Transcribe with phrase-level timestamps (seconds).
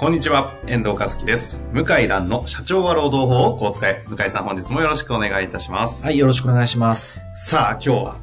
[0.00, 1.58] こんにちは、遠藤和樹です。
[1.74, 4.02] 向井蘭の社長は労働法をこう使え。
[4.08, 6.06] 向井さん本日もよろしくお願いいたします。
[6.06, 7.20] はい、よろしくお願いします。
[7.34, 8.16] さあ、今日は、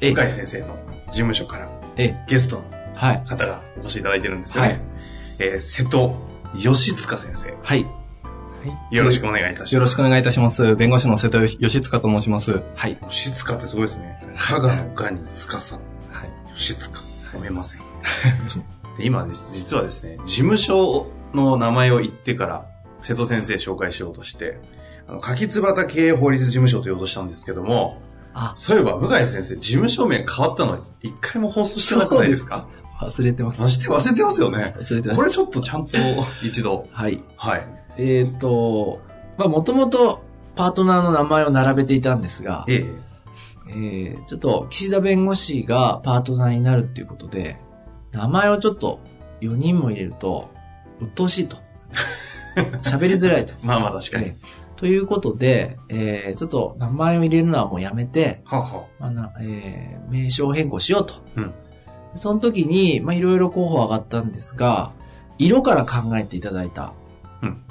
[0.00, 2.64] え向井先生の事務所からえ、ゲストの
[2.96, 3.24] はい。
[3.24, 4.68] 方がお越しいただいてるんですよね。
[4.70, 4.80] はい
[5.38, 6.12] えー瀬戸
[6.56, 7.54] 義塚先生。
[7.62, 7.86] はい。
[8.90, 9.74] よろしくお願いいたします。
[9.76, 10.74] よろしくお願いいたします。
[10.74, 12.60] 弁護士の瀬戸義塚と申します。
[12.74, 12.98] はい。
[13.00, 14.20] 義塚ってすごいですね。
[14.36, 15.78] 加賀の賀に塚さん。
[16.10, 16.30] はい。
[16.54, 16.98] 義塚。
[17.26, 17.80] 読めません。
[18.98, 22.66] で今です、実はですね、事務所の名前を言ってから、
[23.02, 24.58] 瀬戸先生紹介しようとして、
[25.08, 28.00] あの、柿椿経営法律事務所と言おうとしたんですけども、
[28.34, 32.66] あ、そういえば、向井先生、事務所名変わったの一回も放送してなくないですか？
[33.00, 33.68] 忘れてましたそ。
[33.70, 34.74] して忘れてますよね。
[34.78, 35.98] 忘れてましこれちょっとちゃんと
[36.42, 36.86] 一度。
[36.92, 37.02] た。
[37.02, 37.22] はい。
[37.36, 37.66] はい。
[37.98, 39.00] えっ、と、
[39.36, 40.22] まあ、もともと
[40.54, 43.12] パートナーの名前を並べていたんですが、ええ。
[43.68, 47.56] えー、ちょっと岸田弁護士がパートナーになるっていうことで、
[48.12, 49.00] 名前をちょっと
[49.40, 50.50] 4人も入れると、
[51.00, 51.56] 鬱陶しいと。
[52.82, 53.54] 喋りづらいと。
[53.64, 54.26] まあまあ確かに。
[54.26, 61.14] えーということで、えー、ちょっと名前を入れるのはもうやめて、はあはまあなえー名称変更しようと。
[61.36, 61.54] うん
[62.16, 64.92] その時に、まあ、いろいろ候補上がったんですが、
[65.38, 66.94] 色から考えていただいた
[67.42, 67.62] うん、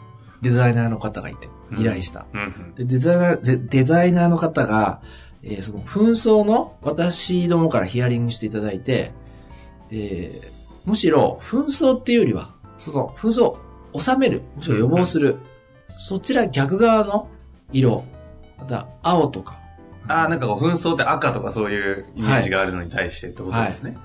[0.41, 2.21] デザイナーの方がいて、うん依頼した。
[2.21, 2.25] あ。
[2.33, 5.01] うんでデザイナー、デデザイナーの方が、
[5.43, 9.11] えーその紛争の私どもからヒアリングしていただいて、
[9.89, 10.31] で
[10.85, 15.37] むしろ紛争っていうよりは、その紛争を収める、むしろ予防する、
[15.87, 17.29] そちら逆側の
[17.71, 18.03] 色、
[18.57, 19.61] また青とか、
[20.07, 23.97] ああ、なんかこう、紛争って赤とかそういうイメージがあるのに対してってことですね。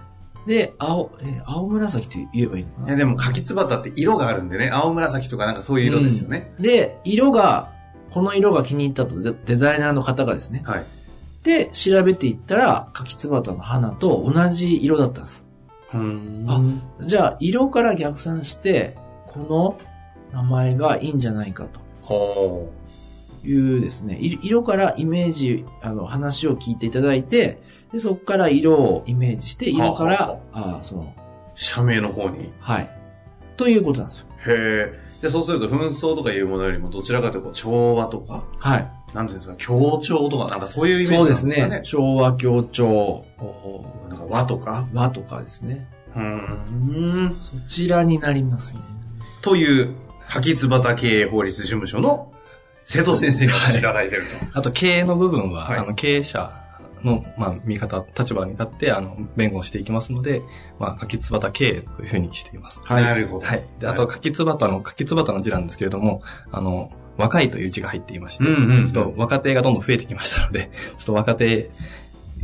[0.46, 2.88] で、青、えー青紫って言えばいいのかな？
[2.88, 6.52] いやでも、柿つばたって色があるんでね、青紫とかなんかそういう色ですよね。
[6.60, 7.72] で、色が、
[8.10, 10.62] この色が気に入ったとデデザイナーの方がですね。
[10.66, 10.84] はい。
[11.42, 15.44] で、調べていったら、柿つばたの花と同じ色だったんです。
[16.48, 18.96] あじゃあ、色から逆算して、
[19.26, 19.78] この
[20.32, 22.70] 名前がいいんじゃないかとほ
[23.44, 27.60] いうですね、い色からイメージ、あの、話を聞いていただいて、
[27.92, 31.20] で、そこから色をイメージして、色かはら、あその、う。
[31.54, 32.50] 社名の方に？
[32.58, 32.90] はい。
[33.56, 34.26] ということなんですよ。
[34.46, 35.22] へえ。
[35.22, 38.92] で、そうすると、紛争とかいうものよりも、どちらかというと、調和とか、はい。
[39.16, 41.76] なんていうんですか、協調とか、なんかそういうイメージそうでなんですすかね。
[41.80, 41.82] ね。
[41.84, 43.24] 調和協調、
[44.10, 44.86] なんか和とか？
[44.92, 45.88] 和とかですね。
[46.14, 47.34] うーん。
[47.34, 48.80] そちらになりますね。
[49.40, 49.94] という、
[50.28, 52.32] 柿つばた経営法律事務所の
[52.84, 54.36] 瀬戸先生にお越しいただいてると。
[54.52, 56.52] あと、経営の部分は、はいあの、経営者
[57.02, 60.42] の、まあ、見方、立場に立って、あの、弁護をしていきますので、
[60.78, 62.80] まあ、柿つばた経営というふうにしています。
[62.84, 63.46] はいなるほど。
[63.46, 63.64] はい。
[63.78, 66.22] で、あと、柿つばたの、柿つばたの字なんですけれども、
[66.52, 71.70] あの、若いという字が入っていまして、うんうんうんちょっと若手がどんどん増えてきましたので、 ちょっと若手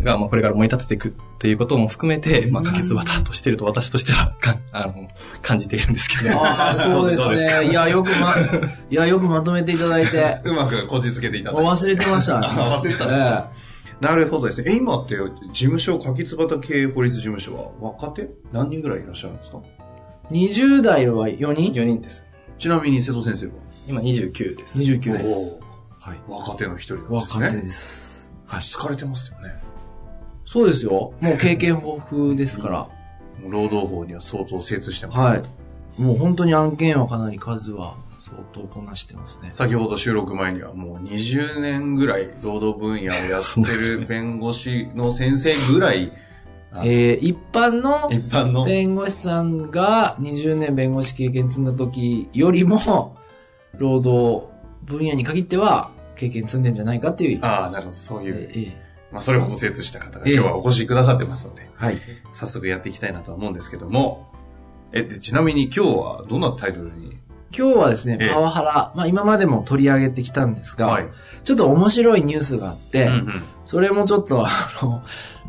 [0.02, 5.06] が、まあ、これから盛り立てていくということも含めて、まあ、柿つばたとしていると私としては、 かんあの、
[5.42, 6.38] 感じているんですけど。
[6.42, 7.28] ああ、そうです
[7.60, 7.68] ね。
[7.70, 8.34] いや、よくま、
[8.90, 11.68] いや、よくまとめていただいて、うまくこじつけていただいて。
[11.70, 12.38] 忘れてました。
[12.38, 13.50] あ忘れてたんですか
[14.00, 14.72] なるほどですね。
[14.72, 18.28] え、今って、事務所、柿つばた経営法律事務所は、若手？
[18.52, 19.58] 何人ぐらいいらっしゃるんですか？
[20.30, 22.22] え20代は4人？4人です。
[22.62, 23.52] ちなみに瀬戸先生は？
[23.88, 24.78] 今29です。
[24.78, 25.58] ?29 です。
[25.98, 26.20] はい。
[26.28, 27.16] 若手の一人ですね。
[27.16, 28.32] 若手です。
[28.46, 28.60] はい。
[28.60, 29.52] 疲れてますよね。
[30.46, 31.12] そうですよ。
[31.20, 32.88] もう経験 豊富ですから。
[33.48, 35.18] 労働法には相当精通してます。
[35.18, 35.42] はい。
[36.00, 39.48] もう本当に案件はかなり数は相当こなしてますね。
[39.50, 46.31] 先ほど収録前にはもう20年ぐらい労働分野をやってる弁護士の先生ぐらい、あ
[46.76, 53.16] えー、一般の弁護士さんが20年弁護士経験積んだ時よりも、
[53.76, 54.46] 労働
[54.84, 57.44] 分野に限っては経験積んでんじゃないかっていう。
[57.44, 62.00] ああ、なるほど、そういう、えーえまあそれほど精通した方がええ今日はお越しくださってますので、ーはい。
[62.32, 64.32] 早速やっていきたいなとは思うんですけども、
[64.92, 67.18] え、で、ちなみに今日はどんなタイトルに
[67.56, 71.08] 今日はですねええ、パワハラ、まあ今までも取り上げてきたんですが、はい。
[71.44, 73.42] ちょっと面白いニュースがあって、うんうん。
[73.64, 74.50] それもちょっとあ
[74.82, 75.02] の、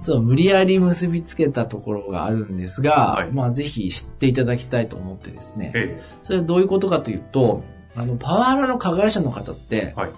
[0.04, 3.32] ちょっと無理やり結びつけたところがあるんですが、はい。
[3.32, 5.72] まあぜひ知っていただきたいと思ってですね。
[5.76, 7.64] えそれはどういうことかというと、
[7.96, 10.12] あの、パワハラの加害者の方って、はい。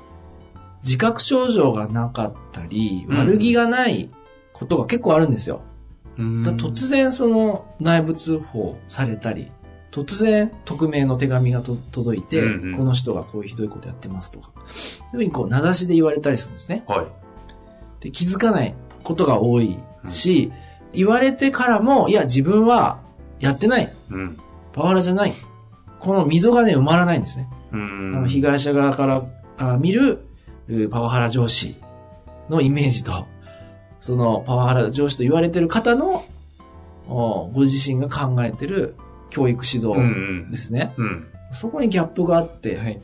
[0.84, 3.18] 自覚症状がなかったり、うん。
[3.18, 4.10] 悪気がない
[4.54, 5.62] ことが結構あるんですよ。
[6.18, 9.52] 突然その内部通報されたり、
[9.96, 14.66] 突然匿名の手紙がと届いて、うんうんこの人がこういうひどいことやってますとか、そうい
[15.08, 16.84] うふうにこう名指しで言われたりするんですね。
[16.88, 17.06] はい。
[18.02, 19.78] で気づかないことが多い
[20.10, 20.52] し、
[20.94, 23.00] 言われてからも、いや自分は
[23.40, 23.94] やってない。
[24.12, 24.38] うん。
[24.74, 25.34] パワハラじゃない。
[26.00, 27.48] この溝がね、埋まらないんですね。
[27.72, 28.12] うあん。
[28.24, 29.26] の被害者側から
[29.58, 30.26] あ見る
[30.68, 31.76] うパワハラ上司
[32.50, 33.26] のイメージと、
[34.02, 36.26] そのパワハラ上司と言われてる方の、
[37.08, 38.96] おご自身が考えてる
[39.36, 40.94] 教育指うんう導んですね。
[40.96, 41.28] うん。
[41.52, 43.02] そこにギャップがあって、はい。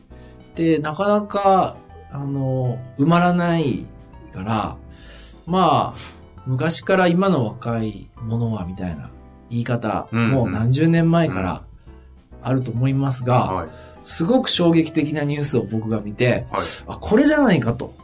[0.54, 1.76] で、なかなか、
[2.10, 3.84] あの、埋まらない
[4.32, 4.76] から、
[5.46, 9.10] まあ、昔から今の若い者はみたいな
[9.50, 11.64] 言い方、うんうんもう何十年前から
[12.42, 13.68] あると思いますが、はい。
[14.02, 16.62] すごく衝撃的なニュースを僕が見て、はい。
[16.86, 17.94] あ、これじゃないかと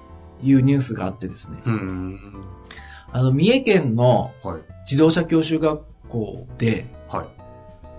[0.43, 1.61] いうニュースがあってですね。
[1.65, 2.21] うん。
[3.11, 4.61] あの、三重県のはい。
[4.85, 6.87] 自動車教習学校で、はい。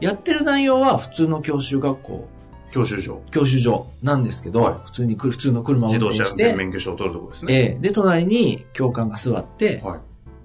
[0.01, 2.29] やってる内容は普通の教習学校、
[2.71, 3.21] 教習所。
[3.31, 7.53] 教習所なんですけど、はい普通にく普通の車を運自動車運転して、転免許証を取るところですね。
[7.53, 9.99] ええで、隣に教官が座って、はい。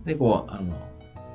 [0.09, 0.77] で、こう、あの、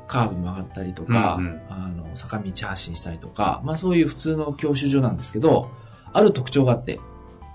[0.08, 5.70] カーブ曲がったりとか、うんうんあの、坂道発進したりとか、まあそういう普通の教習所なんですけど、
[6.12, 7.00] ある特徴があって、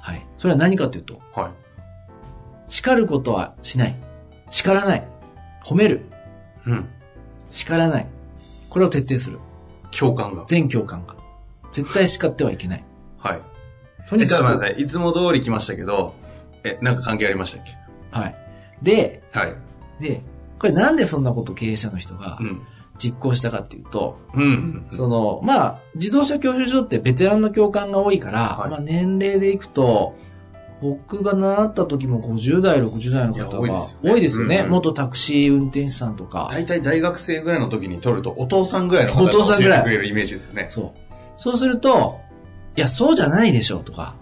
[0.00, 0.26] はい。
[0.38, 1.50] それは何かというと、はい。
[2.68, 3.96] 叱ることはしない。
[4.50, 5.08] 叱らない。
[5.64, 6.06] 褒める。
[6.66, 6.88] うん。
[7.50, 8.06] 叱らない。
[8.70, 9.38] これを徹底する。
[9.94, 10.44] 教官が。
[10.46, 11.16] 全教官が。
[11.72, 12.84] 絶対叱ってはいけない。
[13.18, 13.40] はい。
[14.04, 14.30] え、とにかく。
[14.30, 14.82] ちょっと待ってください。
[14.82, 16.14] いつも通り来ましたけど、
[16.64, 17.72] え、なんか関係ありましたっけ？
[18.10, 18.34] はい。
[18.82, 19.54] で、はい。
[20.00, 20.22] で、
[20.58, 22.62] これなんでそんなこと経営者の人がうん。
[22.96, 24.86] 実行したかっていうと、うん。
[24.90, 30.14] その、まあ、自動車教習所ってベテランの教官が多いから、はいまあ年齢でいくと、
[30.84, 33.58] 僕が習った時も50代、60代の方が
[34.02, 34.66] 多いですよねよね。
[34.66, 36.50] うん元タクシー運転手さんとか。
[36.52, 40.66] 大体大学生ぐらいの時に取ると、お父さんぐらいの方がお父さんぐらい教えてくれるイメージですよね。
[40.68, 41.14] そう。
[41.38, 42.20] そうすると、
[42.76, 44.14] いや、そうじゃないでしょ、とか、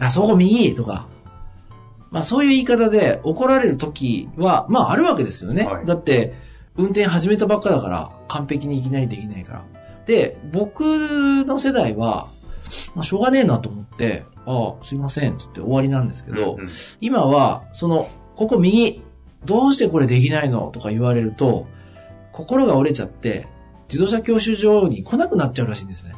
[0.00, 1.06] あ、そこ右とか、
[2.10, 5.64] まあそういう言い方で怒られる時は、まああるわけですよね。
[5.64, 6.34] はいだって、
[6.74, 9.64] 運転始めたばっかだから、完璧にいきなりできないから。
[10.06, 10.80] で、僕
[11.44, 12.26] の世代は、
[12.96, 16.68] まあしょうがねえなと思って、ああ、すいません、つって終わりなんですけど、うんうん。
[17.00, 19.02] 今は、その、ここ右、
[19.44, 20.70] どうしてこれできないの？
[20.72, 21.66] とか言われると、
[22.32, 23.46] 心が折れちゃって、
[23.88, 26.14] 自動車教習所に来なくなっちゃうらしいんですね。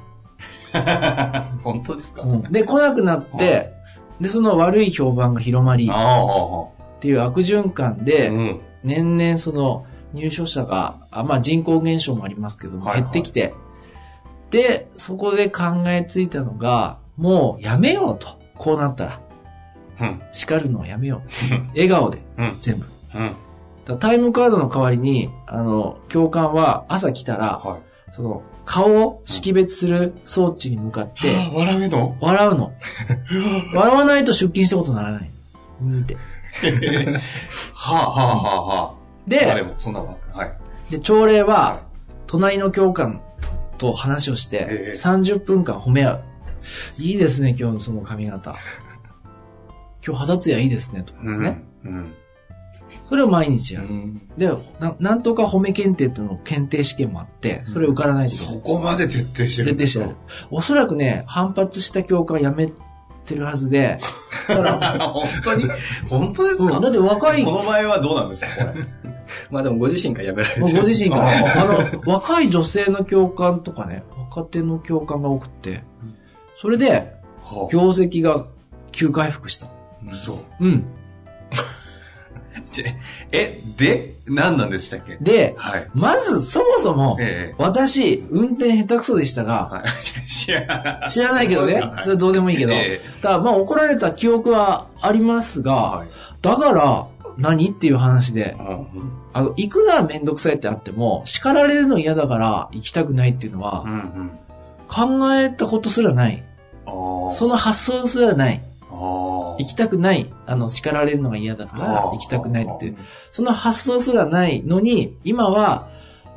[1.62, 2.42] 本当ですか、うん。
[2.52, 3.72] で、来なくなって、
[4.20, 8.60] で、その悪い評判が広まり、あっあ、ていう悪循環で、うん。
[8.84, 13.54] 年々その入所者が、あまあ人口減少もありますけども、減ってきて、
[14.50, 18.38] で、そこで考えついたのが、もうやめようと。
[18.56, 19.20] こうなったら。
[20.00, 20.22] うん。
[20.32, 21.68] 叱るのはやめよう。
[21.70, 22.56] 笑顔で、うん。
[22.60, 22.86] 全部。
[23.14, 23.36] うん。
[23.98, 27.80] タイムカードの代わりに、あの、教官は朝来たら、はい。
[28.12, 32.16] その、顔を識別する装置に向かって、笑うの？
[32.20, 32.72] 笑うの。
[33.74, 35.30] 笑わないと出勤したことにならない。
[35.80, 36.16] にって。
[37.74, 38.94] はあ、はあ、はあ、はあ。
[39.28, 40.06] で、あでも、そんなは
[40.44, 40.90] い。
[40.90, 41.80] で朝礼は、
[42.26, 43.20] 隣の教官
[43.76, 46.20] と話をしてええ、30分間褒め合う。
[46.98, 48.56] いいですね、今日のその髪型。
[50.06, 51.62] 今日肌ツヤいいですね、とかですね。
[51.84, 52.12] うん。
[53.02, 53.88] それを毎日やる。
[53.88, 54.22] うん。
[54.38, 54.50] で
[54.80, 59.76] な、なんとか褒め検定っていうの検定試験もあって、それ受からないといけないそこまで徹底してる。
[59.76, 60.16] 徹底してやる。
[60.50, 62.72] おそらくね、反発した教官辞め
[63.26, 63.98] てるはずで、
[64.48, 65.64] だから、 本当に？
[66.08, 68.50] 本当ですか、うんだって若いその場合はどうなんですか？
[68.56, 68.84] これ。
[69.50, 70.66] まあでもご自身がやめられてる。
[70.66, 71.30] ご自身が、あ
[71.62, 75.82] あの、若い女性の教官とかね、若手の教官が多くって、
[76.56, 78.46] それで、は業績が
[78.92, 79.66] 急回復した。
[80.12, 80.38] 嘘。
[80.60, 80.86] うん。
[82.70, 82.84] ち
[83.32, 85.16] え、で、何なんでしたっけ？
[85.20, 85.88] で、はい。
[85.94, 87.54] まず、そもそも、ええ。
[87.58, 90.26] 私、運転下手くそでしたが、はい。
[90.28, 96.08] 知らないけどね、それどうでもいいけど、えただ、まあ怒られた記憶はありますが、はい。
[96.42, 97.06] だから、
[97.36, 98.86] 何っていう話でう、ん
[99.32, 104.30] あの、行くならめんどくさいってあっても、叱られるの嫌だから行きたくないっていうのうは、んうん。
[104.88, 106.42] 考えたことすらない。
[106.86, 108.62] その発想すらない。
[108.90, 110.32] 行きたくない。
[110.46, 112.96] あの、叱られるのが嫌だから行きたくないっていう。
[113.32, 115.88] その発想すらないのに、今は、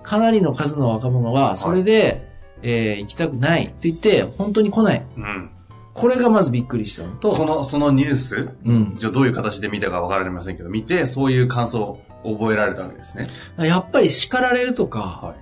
[0.04, 2.26] かなりの数の若者は、それで、
[2.64, 5.06] えー行きたくないって言って、本当に来ない。
[5.18, 5.50] うん。
[5.94, 8.96] これがまずびっくりしたのと、この、そのニュース、うん。
[8.98, 13.28] じゃあどういう形で見たかわかりませんけど、見て、そういう感想を覚えられたわけですね。
[13.58, 15.36] やっぱり叱られるとか、はい。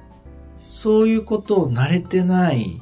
[0.60, 2.82] そういうことを慣れてない。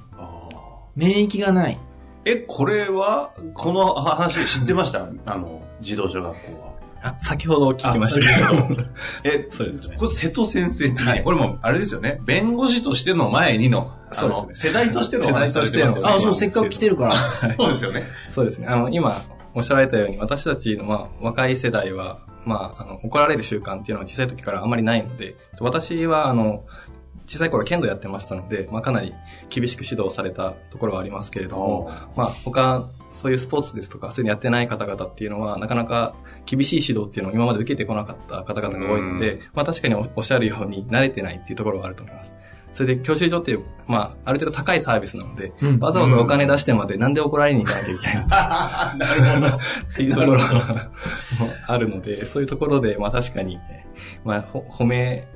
[0.95, 1.79] 免疫がない。
[2.25, 5.07] え、これは、この話知ってました？
[5.25, 6.73] あの、自動車学校は。
[7.05, 8.77] あ先ほど聞きましたけど。
[9.25, 12.21] え、そうですねこれ瀬戸先生的に、はいこれもあれですよね。
[12.25, 16.09] 弁護士としての前にの、あの、そうです世代としての世代お話されてますよね。
[16.13, 17.15] あ、そう、せっかく来てるから。
[17.57, 18.03] そうですよね。
[18.29, 18.67] そうですね。
[18.69, 19.21] あの、今、
[19.53, 26.63] おっしゃられたように、私たちの、まあ、若い世代は、まあ、あの、怒られる習慣っていうのは小さい時からあんまりないので、私は、あの、
[27.25, 29.13] 小さい頃剣道やってましたので、まあ、かなり
[29.49, 36.15] 厳しく指導されたところはありますけれども、まあ、他、そういうスポーツですとか、そういうのやってない方々っていうのは、なかなか
[36.45, 42.33] 厳しい指導っていうのを今まで受けてこなかった方々が多いので、まあ確かにおおっしゃるように慣れてないっていうところはあると思います。
[42.73, 45.79] それで教習所っていう、まあ、ある程度高いサービスなので、うん。
[45.79, 48.95] わざわざお金出してまでなんで怒られに行かなきゃいけないのか。
[48.97, 49.47] なるほど。
[49.47, 49.59] っ
[49.95, 50.89] ていうところが
[51.67, 53.59] あるので、そういうところで、まあ確かに、
[54.23, 55.27] まあ、ほ褒め、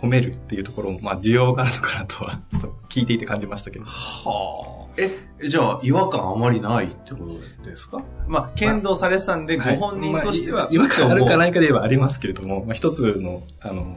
[0.00, 3.84] 褒めるっていうところも、まあ需要があるのかなとは、ちょっと聞いていて感じましたけど。
[3.84, 4.94] はあ。
[4.96, 5.10] え、
[5.48, 7.18] じゃあ、違和感あまりないってこ
[7.62, 8.02] とですか？
[8.26, 11.54] まあ、剣道されてたんで、ご本人としては、まあ違和感あるかないか。
[11.54, 13.96] かで言えばありますけれども、まあ一つの、あの、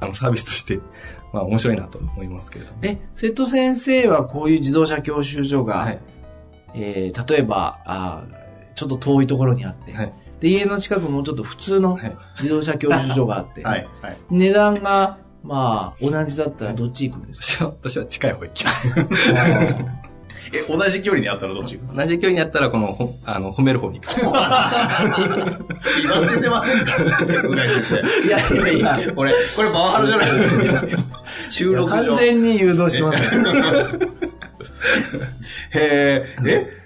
[0.00, 0.80] あのサービスとして、
[1.32, 2.78] まあ面白いなと思いますけれども。
[2.82, 6.00] え、瀬戸先生はこういう自動車教習所が、はい。
[6.74, 12.16] えー、例えば、あーちょっと遠いところにあって、はいで、家の近くもうちょっと普通のはい。
[12.38, 13.88] 自動車教習所があって、はい。
[14.02, 14.16] はい。
[14.30, 18.88] 値段が、まあ、同じだったらどっち行くんですか、私は、私は近い方行きます。
[20.52, 21.96] え、同じ距離にあったらどっち行く？
[21.96, 24.20] 同じ距離にあったら、この、ほあの、褒める方に行く。
[24.20, 24.90] 言わ
[26.28, 26.96] せてませんか
[27.80, 28.02] いして。
[28.26, 30.86] いやいやいや、これ、これパワハラじゃないですか。
[31.50, 31.96] 収録上。
[32.06, 33.48] 完全に誘導してますね。
[35.74, 36.83] へえ、え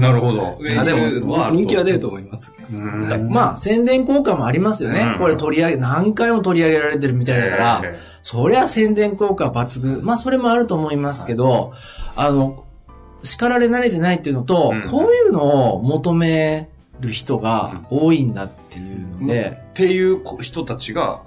[0.00, 0.58] なるほど。
[0.78, 2.52] あでも、人気は出ると思思います。
[3.28, 5.00] まあ、宣伝効果もありますよね。
[5.14, 10.04] うんこれ取り上げ、何回も取り上げられてるみたいだから、へそりゃ宣伝効果抜群。
[10.04, 11.72] まあ、それもあると思いますけど、
[12.16, 12.64] あの、
[13.22, 16.68] 叱られ慣れてないっていうのと、うんこういうのを求め
[17.00, 21.22] る人が多いんだっていうので、っていう人たちが、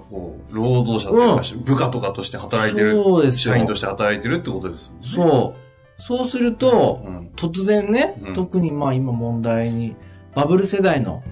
[0.50, 5.08] 労働者というか、部下とかとして働いてる、そうですよ社員として働いてるってことですもんね。
[5.08, 5.67] そう。
[5.98, 7.30] そうすると、うん。
[7.36, 8.34] 突然ね、うん。
[8.34, 9.96] 特にまあ今問題に、
[10.34, 11.22] バブル世代の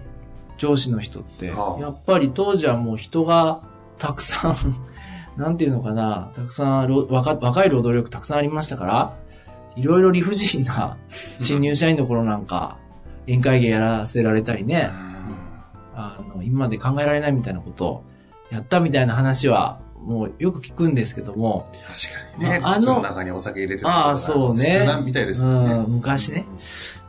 [0.58, 1.80] 上司の人って、はあ。
[1.80, 3.62] やっぱり当時はもう人が
[3.98, 4.56] たくさん、
[5.40, 9.14] なんていうのかな、たくさんろ若、若い労働力たくさんありましたから、
[9.76, 10.96] いろいろ理不尽な
[11.38, 12.78] 新入社員の頃なんか、
[13.26, 14.90] 宴会芸やらせられたりね、
[15.94, 18.04] あの、今まで考えられないみたいなことを
[18.50, 22.60] やったみたいな話は、もうよく聞くんですけども、確かにね。
[22.60, 25.48] まああの中にお酒入れてたああそうねみたいですね。
[25.48, 26.46] うん昔ね。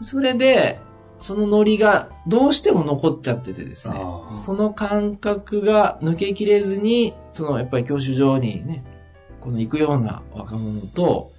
[0.01, 0.79] それで、
[1.19, 3.95] そのノリがどうしても残っちゃっててですね
[4.27, 8.83] その感覚が抜けきれずに、そのやっぱり教習所にね、
[9.41, 11.31] この行くような若者と、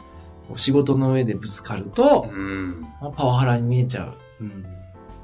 [0.56, 2.80] 仕事の上でぶつかると、うん。
[3.02, 4.62] まあ、パワハラに見えちゃううん。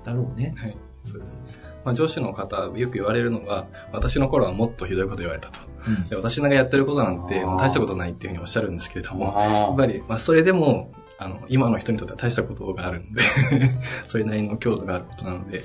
[0.05, 0.53] だろうね。
[0.57, 0.77] はい。
[1.05, 1.54] そうですね。
[1.85, 5.61] まあ、上司の方、よく言われるのが、私の頃はもっとひどいこと言われたと。
[5.87, 13.23] うんで私がやってることなんて、大したことないっていうふうにおっしゃるんですけれども、やあっぱり、まあ、それでも、あの、今の人にとっては大したことがあるんで、
[14.07, 15.63] それなりの強度があることなので、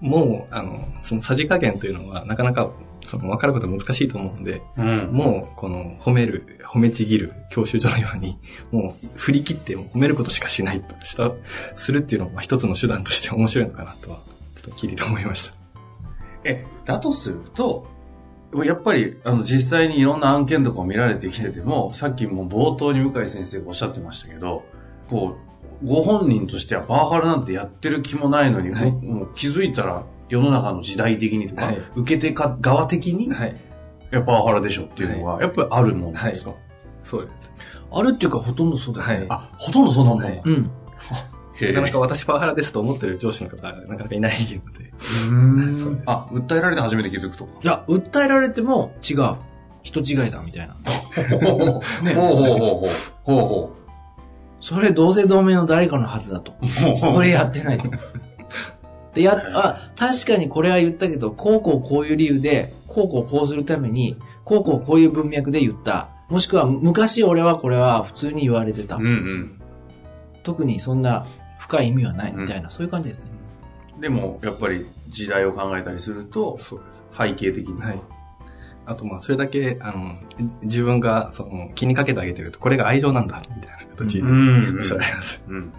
[0.00, 2.70] もう、あの、そのさじ加減というのは、なかなか、
[3.04, 5.10] その、分かることが難しいと思うので、うん。
[5.12, 8.38] もう、この、褒める、褒めちぎる教習所のように、
[8.72, 11.32] もう、振り切って、褒めることしかしないと、した、
[11.74, 14.18] するっていうのは、一つの手段として面白いのかなとは、
[14.66, 15.54] と聞いてて思いました。
[16.44, 17.86] え、だとすると、
[18.64, 24.64] やっぱり、あの、実際にいろんな案件とかを見られてきてても、さっきも冒頭に向井先生がおっしゃってましたけど、
[25.08, 25.36] こ
[25.82, 33.56] う、ご本人としてはパワハラなんてやってる気もないのに、はいもう気づいたら世の中の時代的にとか、はい受け手か側的に、はい。
[34.10, 36.54] やっぱパワハラでしょっていうのが、やっぱりあるもんですか、
[37.02, 37.50] そうです。
[37.92, 39.14] あるっていうかほとんどそうだよね。
[39.14, 40.70] はいあ、ほとんどそんなもんうん。
[41.60, 44.92] なかなか私パワハラですと思ってる上司の方、なかなかいないので。
[45.28, 47.50] うんあ、訴えられて初めて気づくとか？
[47.62, 49.36] いや、訴えられても違う。
[49.82, 50.74] 人違いだみたいな。
[50.82, 52.90] ほうほうほうほう。
[53.24, 53.76] ほうほ
[54.60, 56.54] それ同姓同名の誰かのはずだと。
[56.60, 56.66] う
[57.00, 57.14] ほう。
[57.14, 57.88] これやってないと。
[59.14, 66.08] で、やっ、あ、確かにこれは言ったけど、こうこうこういう理由で、こうこうこうするために、こうこうこういう文脈で言った。
[66.28, 68.96] もしくは、昔俺はこれは普通に言われてた。
[68.96, 69.60] うんうん。
[70.42, 71.26] 特にそんな
[71.68, 73.30] 深い意味はないみたいな、そういう感じですね。
[74.00, 77.02] でも、やっぱり時代を考えたりすると、そうです。
[77.18, 77.80] 背景的に。
[77.80, 78.00] はい。
[78.86, 80.16] あと、まあ、それだけ、あの、
[80.62, 85.42] 自分が、その、気にかけてあげてると、これが愛情なんだ、みたいな形でんおっしゃられます。
[85.48, 85.72] うんうん。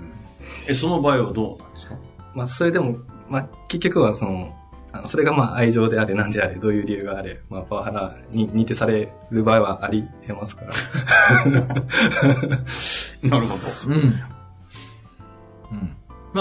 [0.67, 1.95] え、その場合はどうなんですか？
[2.33, 2.97] まあ、それでも、
[3.29, 4.53] まあ、結局は、その、
[4.93, 10.71] あのそれがまあ愛情であれ、なんであれ、どういう理由があれ、まあ、パワハラに認定される場合はあり得ますから。
[13.29, 13.93] なるほど。
[13.93, 14.13] うん。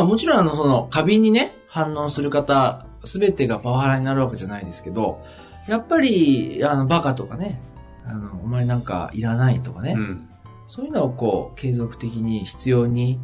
[0.01, 0.03] うん。
[0.03, 5.23] まあもちろんあの、その、過敏にね、反応する方、全てがパワハラになるわけじゃないですけど、
[5.69, 7.61] やっぱり、あの、バカとかね、
[8.05, 10.29] あの、お前なんかいらないとかね、うん。
[10.69, 13.19] そういうのをこう、継続的に必要に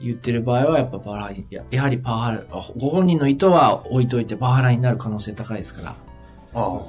[0.00, 2.44] 言ってる場合は、やっぱパワハラに、ややはりパワハラ、
[2.76, 5.96] ご本人の意図は置いといてパワハラになる可能性高いですから。
[6.54, 6.74] ああ。
[6.74, 6.84] はい。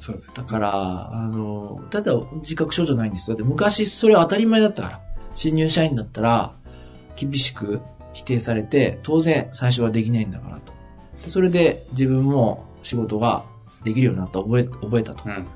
[0.00, 0.30] そうです。
[0.34, 3.36] だから、あの、ただ自覚症状ないんですよ。
[3.36, 5.00] だって昔それは当たり前だったから。
[5.34, 6.54] 新入社員だったら、
[7.16, 7.80] 厳しく
[8.12, 10.72] 否定されて、当然最初はできないんだからと。
[11.24, 13.44] でそれで自分も仕事が
[13.84, 15.24] できるようになった、覚え、覚えたと。
[15.26, 15.46] うん。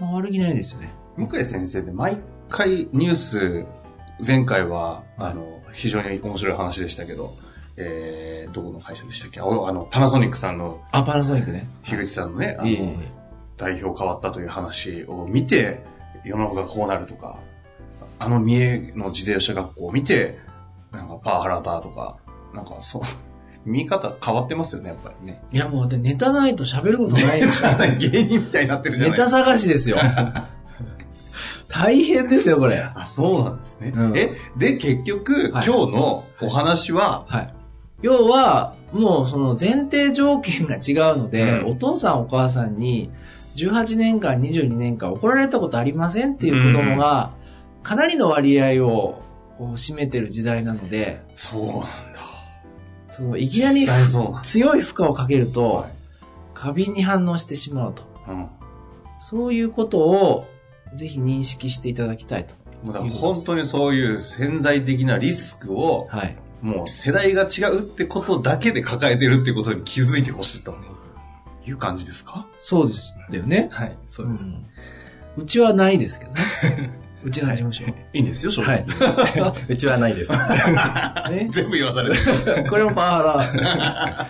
[0.00, 0.92] まあ悪気ないですよね。
[1.16, 3.66] 向井先生って毎回ニュース、
[4.26, 7.34] 前回は、あの、非常に面白い話でしたけど、
[7.76, 9.40] えー、どこの会社でしたっけ？
[9.40, 11.66] ああの、パナソニックさんのあ、パナソニックね。
[11.82, 13.08] 樋口さんのね、あの、いえいえいえ
[13.56, 15.80] 代表変わったという話を見て、
[16.24, 17.38] 世の中がこうなるとか、
[18.18, 20.38] あの三重の自動車学校を見て、
[20.92, 22.16] なんかパワハラだとか、
[22.54, 23.02] なんかそう、
[23.64, 25.42] 見方変わってますよね、やっぱりね。
[25.52, 27.70] いやもうでネタないと喋ることないんですよ。
[27.98, 29.98] 芸人みたいになってるじゃないネタ探しですよ。
[31.68, 32.76] 大変ですよ、これ。
[32.76, 33.92] あ、そうなんですね。
[33.96, 37.54] うんえ、で、結局、はい今日のお話は、はい。
[38.02, 43.10] 要は、もうその前提条件が違うので、うんお父さんお母さんに
[43.56, 47.32] 18年間、22年間怒られたことありませんっていう子供が、
[47.82, 49.22] かなりの割合を
[49.58, 51.80] こう占めてる時代なので、そうなん
[52.12, 52.20] だ。
[53.10, 53.86] そのいきなり。
[54.42, 55.90] 強い負荷をかけるとは、
[56.54, 58.02] 過敏に反応してしまうと。
[58.28, 58.36] うん。
[58.36, 58.50] も
[59.20, 60.46] そういうことを、
[60.96, 62.54] ぜひ認識していただきたいと。
[62.84, 66.36] うだ本当にそういう潜在的なリスクを、はい。
[66.62, 70.76] もう世代が違うってことだけで抱えてるってことに気づいてほしいと
[71.66, 72.46] いう感じですか？
[72.62, 73.12] そうです。
[73.30, 73.68] だよね。
[73.72, 73.96] はい。
[74.08, 74.44] そうです。
[74.44, 74.64] ん
[75.36, 76.40] うちはないですけどね。
[77.24, 77.84] うちの事務所。
[78.12, 78.80] いいんですよ、正は直。
[78.80, 79.52] い。
[79.72, 80.32] うちはないです。
[81.30, 82.68] ね、全部言わされてる。
[82.68, 84.26] これもパワハラ。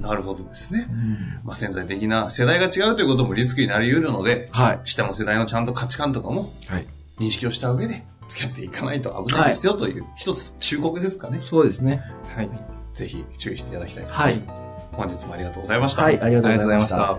[0.00, 0.92] なるほどですねう。
[0.92, 4.80] んまあ、潜在的な世代が違うということもリスクになり得るので、はい。
[4.84, 6.86] 下の世代のちゃんと価値観とかもはい。
[7.18, 11.38] 認識をした上で付き合っていかないと危ないですよという一つ忠告ですかね。
[11.42, 12.02] そうですね。
[12.34, 12.50] はい。
[12.92, 14.18] ぜひ注意していただきたいです。
[14.20, 14.42] はい。
[14.92, 16.02] 本日もありがとうございました。
[16.02, 17.18] はい、ありがとうございました。